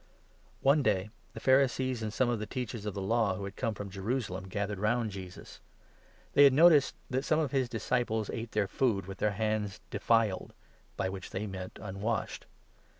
[0.63, 3.43] One day the Pharisees and some of the Teachers 1 Tht»i°lmedle8 of the Law who
[3.43, 5.59] had come from Jerusalem gathered for neglecting round Jesus.
[6.33, 9.33] They had noticed that some of his 2 ceremonies, disciples ate their food with their
[9.33, 10.53] hands 'defiled,'
[10.97, 12.47] by which they meant unwashed.